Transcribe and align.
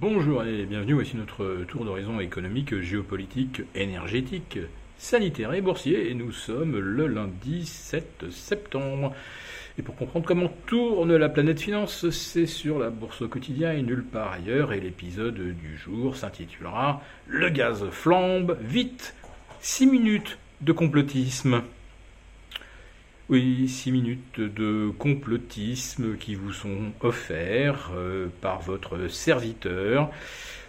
Bonjour 0.00 0.44
et 0.44 0.64
bienvenue, 0.64 0.92
voici 0.92 1.16
notre 1.16 1.64
tour 1.64 1.84
d'horizon 1.84 2.20
économique, 2.20 2.78
géopolitique, 2.82 3.62
énergétique, 3.74 4.60
sanitaire 4.96 5.52
et 5.54 5.60
boursier. 5.60 6.08
Et 6.08 6.14
nous 6.14 6.30
sommes 6.30 6.78
le 6.78 7.08
lundi 7.08 7.66
7 7.66 8.26
septembre. 8.30 9.12
Et 9.76 9.82
pour 9.82 9.96
comprendre 9.96 10.24
comment 10.24 10.52
tourne 10.66 11.16
la 11.16 11.28
planète 11.28 11.60
finance, 11.60 12.10
c'est 12.10 12.46
sur 12.46 12.78
la 12.78 12.90
bourse 12.90 13.22
au 13.22 13.28
quotidien 13.28 13.72
et 13.72 13.82
nulle 13.82 14.04
part 14.04 14.30
ailleurs. 14.30 14.72
Et 14.72 14.78
l'épisode 14.78 15.34
du 15.34 15.76
jour 15.76 16.14
s'intitulera 16.14 17.02
Le 17.26 17.48
gaz 17.50 17.84
flambe, 17.90 18.56
vite 18.60 19.16
6 19.62 19.86
minutes 19.88 20.38
de 20.60 20.70
complotisme. 20.70 21.62
Oui, 23.30 23.68
six 23.68 23.92
minutes 23.92 24.40
de 24.40 24.90
complotisme 24.98 26.16
qui 26.16 26.34
vous 26.34 26.54
sont 26.54 26.92
offerts 27.02 27.90
euh, 27.94 28.28
par 28.40 28.62
votre 28.62 29.08
serviteur. 29.08 30.08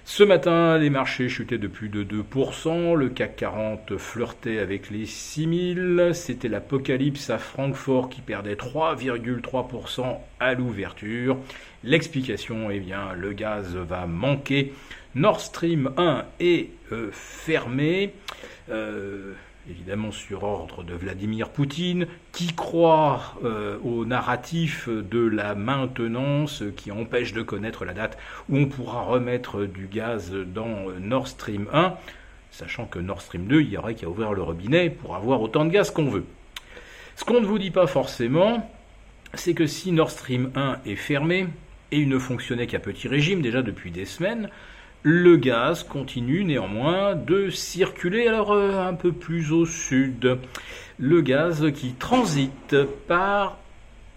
Ce 0.04 0.24
matin, 0.24 0.78
les 0.78 0.90
marchés 0.90 1.30
chutaient 1.30 1.58
de 1.58 1.70
plus 1.70 1.88
de 1.88 2.04
2%, 2.04 2.96
le 2.96 3.08
CAC 3.08 3.38
40 3.38 3.96
flirtait 3.98 4.60
avec 4.60 4.90
les 4.90 5.06
6000, 5.06 6.12
c'était 6.14 6.50
l'apocalypse 6.50 7.30
à 7.30 7.38
Francfort 7.38 8.10
qui 8.10 8.20
perdait 8.20 8.56
3,3% 8.56 10.18
à 10.42 10.54
l'ouverture. 10.54 11.38
L'explication, 11.86 12.72
eh 12.72 12.82
bien, 12.82 13.14
le 13.14 13.32
gaz 13.32 13.78
va 13.78 14.06
manquer. 14.06 14.74
Nord 15.16 15.40
Stream 15.40 15.94
1 15.96 16.26
est 16.42 16.72
euh, 16.92 17.10
fermé. 17.14 18.14
Euh, 18.70 19.34
évidemment 19.70 20.12
sur 20.12 20.44
ordre 20.44 20.84
de 20.84 20.94
Vladimir 20.94 21.50
Poutine, 21.50 22.08
qui 22.32 22.48
croit 22.48 23.36
euh, 23.44 23.78
au 23.84 24.06
narratif 24.06 24.90
de 24.90 25.20
la 25.20 25.56
maintenance 25.56 26.64
qui 26.76 26.92
empêche 26.92 27.34
de 27.34 27.42
connaître 27.42 27.86
la 27.86 27.94
date 27.94 28.18
où 28.50 28.58
on 28.58 28.66
pourra 28.66 29.02
remettre 29.02 29.66
du 29.66 29.88
gaz 29.88 30.32
dans 30.32 30.90
Nord 31.00 31.28
Stream 31.28 31.68
1, 31.72 31.94
sachant 32.52 32.86
que 32.86 33.00
Nord 33.00 33.22
Stream 33.22 33.46
2, 33.46 33.62
il 33.62 33.70
y 33.70 33.78
aurait 33.78 33.96
qu'à 33.96 34.08
ouvrir 34.08 34.34
le 34.34 34.42
robinet 34.42 34.90
pour 34.90 35.16
avoir 35.16 35.42
autant 35.42 35.66
de 35.66 35.70
gaz 35.72 35.92
qu'on 35.92 36.10
veut. 36.10 36.26
Ce 37.16 37.24
qu'on 37.24 37.42
ne 37.42 37.46
vous 37.46 37.60
dit 37.60 37.72
pas 37.72 37.88
forcément, 37.88 38.70
c'est 39.34 39.54
que 39.54 39.68
si 39.68 39.92
Nord 39.92 40.12
Stream 40.12 40.52
1 40.56 40.80
est 40.86 40.96
fermé, 40.96 41.48
et 41.92 42.00
il 42.00 42.10
ne 42.10 42.20
fonctionnait 42.20 42.68
qu'à 42.68 42.80
petit 42.80 43.08
régime 43.08 43.42
déjà 43.42 43.62
depuis 43.62 43.92
des 43.92 44.06
semaines, 44.06 44.50
le 45.04 45.38
gaz 45.38 45.84
continue 45.84 46.44
néanmoins 46.44 47.16
de 47.16 47.50
circuler, 47.50 48.28
alors 48.28 48.52
euh, 48.52 48.86
un 48.86 48.94
peu 48.94 49.12
plus 49.12 49.52
au 49.52 49.66
sud. 49.66 50.38
Le 50.98 51.22
gaz 51.22 51.72
qui 51.74 51.94
transite 51.94 52.76
par 53.08 53.58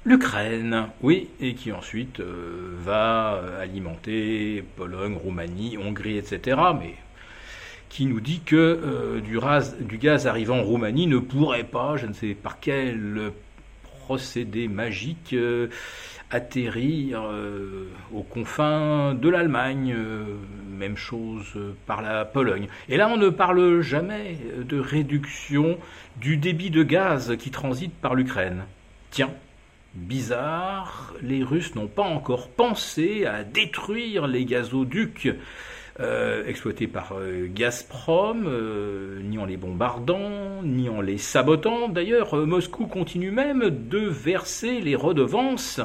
l'Ukraine, 0.04 0.88
oui, 1.00 1.28
et 1.40 1.54
qui 1.54 1.70
ensuite 1.70 2.18
euh, 2.18 2.74
va 2.84 3.40
alimenter 3.60 4.64
Pologne, 4.76 5.14
Roumanie, 5.14 5.78
Hongrie, 5.78 6.18
etc. 6.18 6.60
Mais 6.80 6.96
qui 7.88 8.06
nous 8.06 8.20
dit 8.20 8.40
que 8.44 8.56
euh, 8.56 9.20
du, 9.20 9.38
du, 9.84 9.98
gaz 9.98 10.26
arrivant 10.26 10.58
en 10.58 10.62
Roumanie 10.64 11.06
ne 11.06 11.18
pourrait 11.18 11.62
pas, 11.62 11.96
je 11.96 12.06
ne 12.06 12.12
sais 12.12 12.34
par 12.34 12.58
quel 12.58 13.30
procédé 14.12 14.68
magique, 14.68 15.34
atterrir 16.30 17.22
euh, 17.22 17.86
aux 18.12 18.22
confins 18.22 19.14
de 19.14 19.30
l'Allemagne, 19.30 19.94
euh, 19.96 20.36
même 20.68 20.98
chose 20.98 21.58
par 21.86 22.02
la 22.02 22.26
Pologne. 22.26 22.68
Et 22.90 22.98
là, 22.98 23.08
on 23.08 23.16
ne 23.16 23.30
parle 23.30 23.80
jamais 23.80 24.36
de 24.58 24.78
réduction 24.78 25.78
du 26.16 26.36
débit 26.36 26.68
de 26.68 26.82
gaz 26.82 27.38
qui 27.38 27.50
transite 27.50 27.94
par 27.94 28.14
l'Ukraine. 28.14 28.64
Tiens, 29.10 29.30
bizarre, 29.94 31.14
les 31.22 31.42
Russes 31.42 31.74
n'ont 31.74 31.88
pas 31.88 32.02
encore 32.02 32.50
pensé 32.50 33.24
à 33.24 33.44
détruire 33.44 34.26
les 34.26 34.44
gazoducs 34.44 35.30
euh, 36.00 36.44
exploités 36.46 36.86
par 36.86 37.14
Gazprom, 37.54 38.48
ni 39.22 39.38
en 39.38 39.44
les 39.44 39.56
bombardant, 39.56 40.62
ni 40.62 40.88
en 40.88 41.00
les 41.00 41.18
sabotant. 41.18 41.88
D'ailleurs, 41.88 42.34
Moscou 42.36 42.86
continue 42.86 43.30
même 43.30 43.70
de 43.70 43.98
verser 43.98 44.80
les 44.80 44.96
redevances 44.96 45.80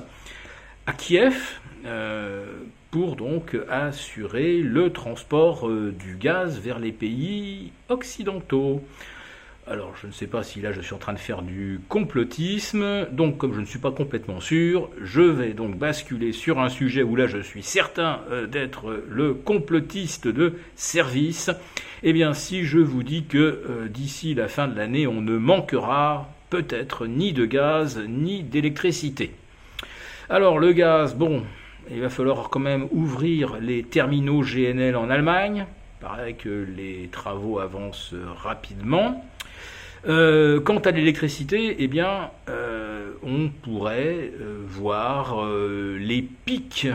à 0.88 0.94
Kiev 0.94 1.60
euh, 1.86 2.46
pour 2.90 3.18
donc 3.18 3.56
assurer 3.70 4.60
le 4.60 4.92
transport 4.92 5.68
euh, 5.68 5.92
du 5.92 6.16
gaz 6.16 6.60
vers 6.60 6.80
les 6.80 6.94
pays 6.94 7.72
occidentaux. 7.90 8.82
Alors 9.70 9.94
je 10.02 10.08
ne 10.08 10.14
sais 10.14 10.28
pas 10.28 10.44
si 10.44 10.62
là 10.62 10.72
je 10.72 10.80
suis 10.80 10.94
en 10.94 10.98
train 10.98 11.12
de 11.12 11.20
faire 11.20 11.42
du 11.42 11.82
complotisme, 11.90 13.06
donc 13.12 13.38
comme 13.38 13.54
je 13.54 13.60
ne 13.60 13.66
suis 13.66 13.80
pas 13.80 13.92
complètement 13.92 14.40
sûr, 14.40 14.90
je 15.02 15.22
vais 15.22 15.52
donc 15.52 15.78
basculer 15.78 16.32
sur 16.32 16.60
un 16.60 16.70
sujet 16.70 17.04
où 17.04 17.18
là 17.18 17.28
je 17.28 17.40
suis 17.40 17.64
certain 17.64 18.22
euh, 18.32 18.48
d'être 18.48 19.04
le 19.10 19.34
complotiste 19.34 20.30
de 20.30 20.54
service. 20.76 21.50
Eh 22.04 22.14
bien 22.14 22.34
si 22.34 22.64
je 22.64 22.80
vous 22.80 23.04
dis 23.04 23.26
que 23.26 23.90
d'ici 23.90 24.36
la 24.36 24.48
fin 24.48 24.70
de 24.70 24.78
l'année 24.78 25.06
on 25.06 25.20
ne 25.20 25.38
manquera 25.38 26.30
peut-être 26.50 27.06
ni 27.06 27.34
de 27.34 27.46
gaz 27.46 28.02
ni 28.08 28.44
d'électricité. 28.44 29.32
Alors 30.30 30.60
le 30.60 30.72
gaz, 30.72 31.14
bon, 31.14 31.44
il 31.92 32.00
va 32.00 32.10
falloir 32.10 32.50
quand 32.50 32.60
même 32.60 32.88
ouvrir 32.92 33.58
les 33.60 33.84
terminaux 33.84 34.44
GNL 34.44 34.96
en 34.96 35.10
Allemagne. 35.10 35.66
Il 36.00 36.06
paraît 36.06 36.34
que 36.34 36.66
les 36.76 37.10
travaux 37.12 37.60
avancent 37.60 38.14
rapidement. 38.38 39.24
Euh, 40.06 40.60
quant 40.60 40.78
à 40.78 40.92
l'électricité, 40.92 41.76
eh 41.80 41.90
euh, 42.50 43.12
on 43.24 43.50
pourrait 43.50 44.32
euh, 44.40 44.62
voir 44.66 45.46
les 46.00 46.22
pics 46.22 46.88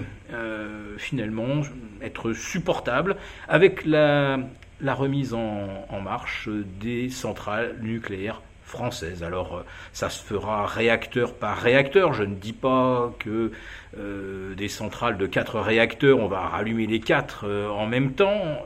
finalement 0.98 1.62
être 2.00 2.32
supportables 2.32 3.16
avec 3.48 3.84
la, 3.84 4.38
remise 4.82 5.34
en 5.34 6.00
marche 6.02 6.48
des 6.80 7.10
centrales 7.10 7.76
nucléaires 7.82 8.40
française. 8.64 9.22
Alors 9.22 9.56
euh, 9.56 9.62
ça 9.92 10.08
se 10.10 10.22
fera 10.22 10.66
réacteur 10.66 11.34
par 11.34 11.58
réacteur. 11.58 12.12
Je 12.12 12.22
ne 12.22 12.34
dis 12.34 12.52
pas 12.52 13.12
que 13.18 13.52
euh, 13.98 14.54
des 14.54 14.68
centrales 14.68 15.18
de 15.18 15.26
quatre 15.26 15.60
réacteurs, 15.60 16.18
on 16.18 16.28
va 16.28 16.40
rallumer 16.40 16.86
les 16.86 17.00
quatre 17.00 17.44
euh, 17.46 17.68
en 17.68 17.86
même 17.86 18.12
temps, 18.12 18.64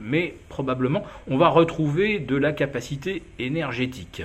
mais 0.00 0.34
probablement 0.48 1.04
on 1.28 1.36
va 1.36 1.48
retrouver 1.48 2.18
de 2.18 2.36
la 2.36 2.52
capacité 2.52 3.22
énergétique. 3.38 4.22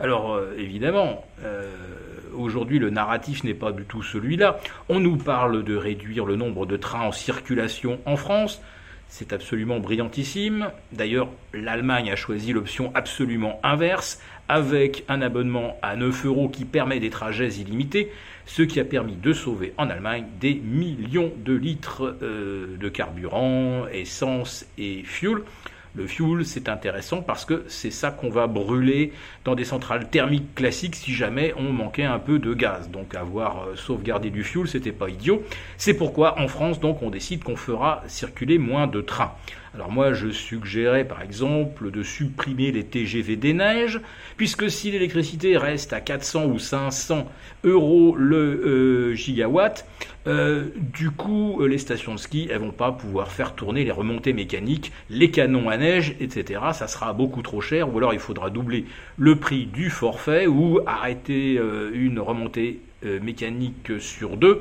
Alors 0.00 0.40
évidemment, 0.56 1.24
aujourd'hui 2.36 2.78
le 2.78 2.90
narratif 2.90 3.44
n'est 3.44 3.54
pas 3.54 3.72
du 3.72 3.84
tout 3.84 4.02
celui-là. 4.02 4.58
On 4.88 5.00
nous 5.00 5.16
parle 5.16 5.64
de 5.64 5.76
réduire 5.76 6.24
le 6.24 6.36
nombre 6.36 6.66
de 6.66 6.76
trains 6.76 7.06
en 7.06 7.12
circulation 7.12 8.00
en 8.04 8.16
France. 8.16 8.60
C'est 9.08 9.32
absolument 9.32 9.80
brillantissime. 9.80 10.70
D'ailleurs, 10.92 11.28
l'Allemagne 11.54 12.10
a 12.10 12.16
choisi 12.16 12.52
l'option 12.52 12.92
absolument 12.94 13.58
inverse, 13.62 14.20
avec 14.48 15.04
un 15.08 15.20
abonnement 15.22 15.76
à 15.82 15.96
9 15.96 16.26
euros 16.26 16.48
qui 16.48 16.64
permet 16.64 17.00
des 17.00 17.10
trajets 17.10 17.48
illimités, 17.48 18.10
ce 18.46 18.62
qui 18.62 18.80
a 18.80 18.84
permis 18.84 19.16
de 19.16 19.32
sauver 19.32 19.74
en 19.76 19.90
Allemagne 19.90 20.24
des 20.40 20.54
millions 20.54 21.32
de 21.36 21.52
litres 21.54 22.16
euh, 22.22 22.76
de 22.78 22.88
carburant, 22.88 23.86
essence 23.92 24.66
et 24.78 25.02
fuel. 25.04 25.38
Le 25.98 26.06
fuel, 26.06 26.46
c'est 26.46 26.68
intéressant 26.68 27.22
parce 27.22 27.44
que 27.44 27.64
c'est 27.66 27.90
ça 27.90 28.12
qu'on 28.12 28.30
va 28.30 28.46
brûler 28.46 29.12
dans 29.44 29.56
des 29.56 29.64
centrales 29.64 30.08
thermiques 30.08 30.54
classiques 30.54 30.94
si 30.94 31.12
jamais 31.12 31.52
on 31.56 31.72
manquait 31.72 32.04
un 32.04 32.20
peu 32.20 32.38
de 32.38 32.54
gaz. 32.54 32.88
Donc 32.88 33.16
avoir 33.16 33.64
euh, 33.64 33.74
sauvegardé 33.74 34.30
du 34.30 34.44
fuel, 34.44 34.68
c'était 34.68 34.92
pas 34.92 35.08
idiot. 35.08 35.42
C'est 35.76 35.94
pourquoi 35.94 36.38
en 36.38 36.46
France, 36.46 36.78
donc, 36.78 37.02
on 37.02 37.10
décide 37.10 37.42
qu'on 37.42 37.56
fera 37.56 38.04
circuler 38.06 38.58
moins 38.58 38.86
de 38.86 39.00
trains. 39.00 39.32
Alors 39.78 39.92
moi, 39.92 40.12
je 40.12 40.30
suggérais 40.30 41.04
par 41.04 41.22
exemple 41.22 41.92
de 41.92 42.02
supprimer 42.02 42.72
les 42.72 42.82
TGV 42.82 43.36
des 43.36 43.52
neiges, 43.52 44.00
puisque 44.36 44.68
si 44.68 44.90
l'électricité 44.90 45.56
reste 45.56 45.92
à 45.92 46.00
400 46.00 46.46
ou 46.46 46.58
500 46.58 47.30
euros 47.62 48.16
le 48.16 48.36
euh, 48.36 49.14
gigawatt, 49.14 49.86
euh, 50.26 50.64
du 50.74 51.12
coup, 51.12 51.64
les 51.64 51.78
stations 51.78 52.16
de 52.16 52.18
ski, 52.18 52.48
elles 52.50 52.58
vont 52.58 52.72
pas 52.72 52.90
pouvoir 52.90 53.30
faire 53.30 53.54
tourner 53.54 53.84
les 53.84 53.92
remontées 53.92 54.32
mécaniques, 54.32 54.90
les 55.10 55.30
canons 55.30 55.68
à 55.68 55.76
neige, 55.76 56.16
etc. 56.18 56.60
Ça 56.72 56.88
sera 56.88 57.12
beaucoup 57.12 57.42
trop 57.42 57.60
cher, 57.60 57.94
ou 57.94 57.98
alors 57.98 58.12
il 58.12 58.18
faudra 58.18 58.50
doubler 58.50 58.84
le 59.16 59.36
prix 59.36 59.66
du 59.66 59.90
forfait 59.90 60.48
ou 60.48 60.80
arrêter 60.86 61.56
euh, 61.56 61.92
une 61.94 62.18
remontée 62.18 62.80
mécanique 63.22 63.92
sur 64.00 64.36
deux. 64.36 64.60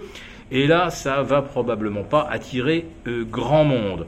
Et 0.52 0.68
là, 0.68 0.92
ça 0.92 1.24
va 1.24 1.42
probablement 1.42 2.04
pas 2.04 2.28
attirer 2.30 2.86
grand 3.08 3.64
monde. 3.64 4.06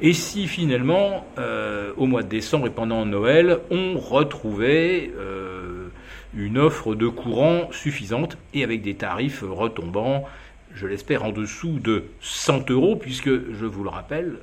Et 0.00 0.12
si 0.12 0.46
finalement, 0.46 1.26
euh, 1.38 1.92
au 1.96 2.06
mois 2.06 2.22
de 2.22 2.28
décembre 2.28 2.68
et 2.68 2.70
pendant 2.70 3.04
Noël, 3.04 3.58
on 3.70 3.98
retrouvait 3.98 5.10
euh, 5.18 5.88
une 6.36 6.56
offre 6.56 6.94
de 6.94 7.08
courant 7.08 7.68
suffisante 7.72 8.38
et 8.54 8.62
avec 8.62 8.82
des 8.82 8.94
tarifs 8.94 9.42
retombant, 9.42 10.24
je 10.72 10.86
l'espère, 10.86 11.24
en 11.24 11.32
dessous 11.32 11.80
de 11.80 12.04
100 12.20 12.70
euros, 12.70 12.94
puisque, 12.94 13.28
je 13.28 13.66
vous 13.66 13.82
le 13.82 13.88
rappelle, 13.88 14.36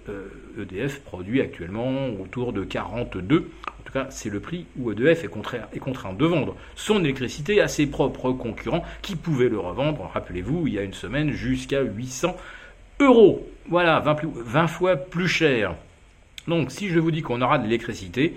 EDF 0.59 0.95
euh, 0.95 0.97
e 0.97 1.01
produit 1.05 1.39
actuellement 1.39 2.09
autour 2.21 2.51
de 2.51 2.65
42. 2.65 3.49
En 3.67 3.83
tout 3.85 3.93
cas, 3.93 4.07
c'est 4.09 4.29
le 4.29 4.41
prix 4.41 4.65
où 4.77 4.91
EDF 4.91 5.23
est 5.23 5.29
contraint, 5.29 5.59
est 5.71 5.79
contraint 5.79 6.11
de 6.11 6.25
vendre 6.25 6.57
son 6.75 6.99
électricité 6.99 7.61
à 7.61 7.69
ses 7.69 7.85
propres 7.85 8.33
concurrents 8.33 8.83
qui 9.01 9.15
pouvaient 9.15 9.47
le 9.47 9.59
revendre, 9.59 10.09
rappelez-vous, 10.13 10.67
il 10.67 10.73
y 10.73 10.79
a 10.79 10.83
une 10.83 10.93
semaine, 10.93 11.31
jusqu'à 11.31 11.81
800 11.81 12.35
euros. 12.99 13.47
Voilà, 13.67 13.99
20, 13.99 14.17
20 14.23 14.67
fois 14.67 14.95
plus 14.95 15.27
cher. 15.27 15.75
Donc 16.47 16.71
si 16.71 16.89
je 16.89 16.99
vous 16.99 17.11
dis 17.11 17.21
qu'on 17.21 17.41
aura 17.41 17.57
de 17.57 17.63
l'électricité, 17.63 18.35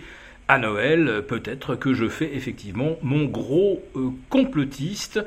à 0.51 0.59
Noël, 0.59 1.23
peut-être 1.29 1.75
que 1.75 1.93
je 1.93 2.09
fais 2.09 2.35
effectivement 2.35 2.97
mon 3.03 3.27
gros 3.27 3.83
euh, 3.97 4.09
complotiste, 4.31 5.23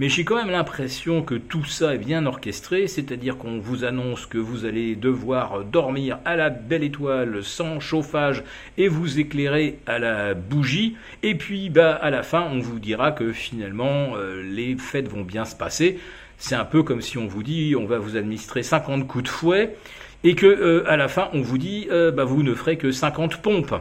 mais 0.00 0.08
j'ai 0.08 0.24
quand 0.24 0.34
même 0.34 0.50
l'impression 0.50 1.22
que 1.22 1.36
tout 1.36 1.64
ça 1.64 1.94
est 1.94 1.98
bien 1.98 2.26
orchestré, 2.26 2.88
c'est-à-dire 2.88 3.38
qu'on 3.38 3.60
vous 3.60 3.84
annonce 3.84 4.26
que 4.26 4.36
vous 4.36 4.64
allez 4.64 4.96
devoir 4.96 5.62
dormir 5.62 6.18
à 6.24 6.34
la 6.34 6.50
belle 6.50 6.82
étoile 6.82 7.44
sans 7.44 7.78
chauffage 7.78 8.42
et 8.76 8.88
vous 8.88 9.20
éclairer 9.20 9.78
à 9.86 10.00
la 10.00 10.34
bougie, 10.34 10.96
et 11.22 11.36
puis 11.36 11.70
bah 11.70 11.94
à 11.94 12.10
la 12.10 12.24
fin 12.24 12.42
on 12.50 12.58
vous 12.58 12.80
dira 12.80 13.12
que 13.12 13.30
finalement 13.30 14.16
euh, 14.16 14.42
les 14.42 14.74
fêtes 14.74 15.06
vont 15.06 15.22
bien 15.22 15.44
se 15.44 15.54
passer. 15.54 16.00
C'est 16.38 16.54
un 16.54 16.64
peu 16.64 16.82
comme 16.82 17.00
si 17.00 17.18
on 17.18 17.26
vous 17.26 17.42
dit 17.42 17.74
on 17.76 17.86
va 17.86 17.98
vous 17.98 18.16
administrer 18.16 18.62
50 18.62 19.06
coups 19.06 19.24
de 19.24 19.28
fouet 19.28 19.76
et 20.22 20.34
que 20.34 20.46
euh, 20.46 20.90
à 20.90 20.96
la 20.96 21.08
fin 21.08 21.28
on 21.32 21.40
vous 21.40 21.58
dit 21.58 21.88
bah, 21.90 22.24
vous 22.24 22.42
ne 22.42 22.54
ferez 22.54 22.76
que 22.76 22.90
50 22.90 23.42
pompes. 23.42 23.74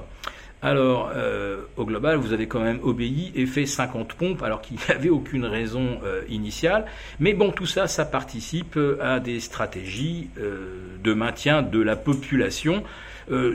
Alors, 0.63 1.11
euh, 1.13 1.63
au 1.75 1.83
global, 1.83 2.15
vous 2.15 2.31
avez 2.31 2.47
quand 2.47 2.61
même 2.61 2.79
obéi 2.83 3.33
et 3.35 3.45
fait 3.45 3.65
50 3.65 4.13
pompes 4.13 4.41
alors 4.43 4.61
qu'il 4.61 4.77
n'y 4.77 4.83
avait 4.95 5.09
aucune 5.09 5.43
raison 5.43 5.99
euh, 6.05 6.21
initiale. 6.29 6.85
Mais 7.19 7.33
bon, 7.33 7.51
tout 7.51 7.65
ça, 7.65 7.87
ça 7.87 8.05
participe 8.05 8.77
euh, 8.77 8.97
à 9.01 9.19
des 9.19 9.41
stratégies 9.41 10.29
de 10.37 11.13
maintien 11.13 11.61
de 11.61 11.81
la 11.81 11.97
population 11.97 12.83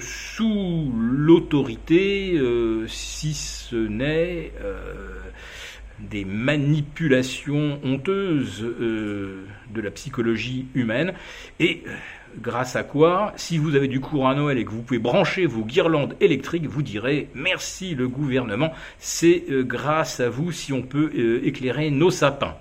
sous 0.00 0.92
l'autorité, 0.94 2.40
si 2.86 3.34
ce 3.34 3.76
n'est 3.76 4.52
des 6.00 6.24
manipulations 6.24 7.78
honteuses 7.84 8.60
de 8.60 9.80
la 9.80 9.90
psychologie 9.90 10.66
humaine. 10.74 11.14
Et 11.60 11.82
grâce 12.40 12.76
à 12.76 12.82
quoi, 12.82 13.32
si 13.36 13.58
vous 13.58 13.74
avez 13.74 13.88
du 13.88 14.00
courant 14.00 14.28
à 14.28 14.34
Noël 14.34 14.58
et 14.58 14.64
que 14.64 14.70
vous 14.70 14.82
pouvez 14.82 14.98
brancher 14.98 15.46
vos 15.46 15.64
guirlandes 15.64 16.16
électriques, 16.20 16.66
vous 16.66 16.82
direz 16.82 17.28
merci 17.34 17.94
le 17.94 18.08
gouvernement, 18.08 18.72
c'est 18.98 19.44
euh, 19.50 19.62
grâce 19.62 20.20
à 20.20 20.28
vous 20.28 20.52
si 20.52 20.72
on 20.72 20.82
peut 20.82 21.10
euh, 21.16 21.40
éclairer 21.44 21.90
nos 21.90 22.10
sapins. 22.10 22.56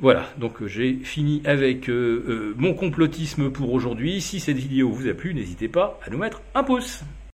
Voilà, 0.00 0.28
donc 0.38 0.62
euh, 0.62 0.68
j'ai 0.68 0.94
fini 0.94 1.42
avec 1.44 1.88
mon 1.88 2.74
complotisme 2.74 3.50
pour 3.50 3.72
aujourd'hui. 3.72 4.20
Si 4.20 4.40
cette 4.40 4.58
vidéo 4.58 4.90
vous 4.90 5.08
a 5.08 5.14
plu, 5.14 5.34
n'hésitez 5.34 5.68
pas 5.68 5.98
à 6.06 6.10
nous 6.10 6.18
mettre 6.18 6.40
un 6.54 6.62
pouce. 6.62 7.02